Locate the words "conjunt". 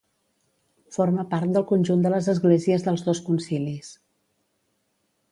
1.71-2.01